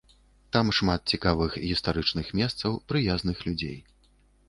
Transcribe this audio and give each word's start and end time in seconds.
Там 0.55 0.71
шмат 0.77 1.01
цікавых 1.17 1.59
гістарычных 1.67 2.35
месцаў, 2.43 2.71
прыязных 2.91 3.37
людзей. 3.51 3.77